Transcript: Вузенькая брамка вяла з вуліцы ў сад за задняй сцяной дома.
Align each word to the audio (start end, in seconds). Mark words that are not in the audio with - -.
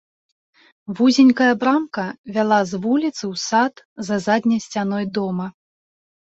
Вузенькая 0.99 1.49
брамка 1.63 2.05
вяла 2.37 2.59
з 2.71 2.79
вуліцы 2.87 3.21
ў 3.33 3.43
сад 3.49 3.73
за 4.09 4.15
задняй 4.25 4.59
сцяной 4.65 5.05
дома. 5.21 5.47